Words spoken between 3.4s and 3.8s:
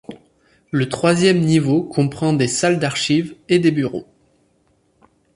et des